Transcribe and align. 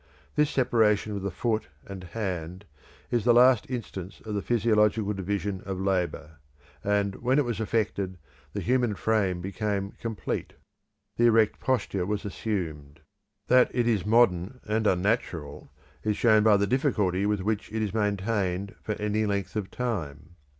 This 0.35 0.49
separation 0.49 1.15
of 1.15 1.21
the 1.21 1.29
foot 1.29 1.67
and 1.85 2.03
hand 2.05 2.65
is 3.11 3.23
the 3.23 3.35
last 3.35 3.69
instance 3.69 4.19
of 4.25 4.33
the 4.33 4.41
physiological 4.41 5.13
division 5.13 5.61
of 5.63 5.79
labour; 5.79 6.39
and 6.83 7.13
when 7.17 7.37
it 7.37 7.45
was 7.45 7.59
effected, 7.59 8.17
the 8.53 8.61
human 8.61 8.95
frame 8.95 9.41
became 9.41 9.91
complete. 10.01 10.53
The 11.17 11.27
erect 11.27 11.59
posture 11.59 12.07
was 12.07 12.25
assumed; 12.25 13.01
that 13.47 13.69
it 13.75 13.87
is 13.87 14.03
modern 14.03 14.59
and 14.65 14.87
unnatural 14.87 15.71
is 16.03 16.17
shown 16.17 16.41
by 16.41 16.57
the 16.57 16.65
difficulty 16.65 17.27
with 17.27 17.41
which 17.41 17.71
it 17.71 17.83
is 17.83 17.93
maintained 17.93 18.73
for 18.81 18.93
any 18.93 19.27
length 19.27 19.55
of 19.55 19.69
time. 19.69 20.35